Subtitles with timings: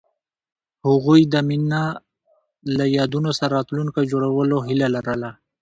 [0.85, 1.83] هغوی د مینه
[2.77, 5.29] له یادونو سره راتلونکی جوړولو هیله لرله.